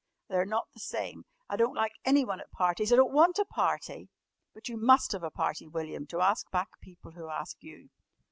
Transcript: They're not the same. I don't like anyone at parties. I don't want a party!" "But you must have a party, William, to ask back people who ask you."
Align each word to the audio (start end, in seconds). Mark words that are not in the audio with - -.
They're 0.29 0.47
not 0.47 0.65
the 0.73 0.79
same. 0.79 1.25
I 1.47 1.55
don't 1.57 1.75
like 1.75 1.91
anyone 2.05 2.39
at 2.39 2.49
parties. 2.49 2.91
I 2.91 2.95
don't 2.95 3.13
want 3.13 3.37
a 3.37 3.45
party!" 3.45 4.09
"But 4.51 4.67
you 4.67 4.75
must 4.75 5.11
have 5.11 5.21
a 5.21 5.29
party, 5.29 5.67
William, 5.67 6.07
to 6.07 6.21
ask 6.21 6.49
back 6.49 6.69
people 6.81 7.11
who 7.11 7.29
ask 7.29 7.57
you." 7.61 7.91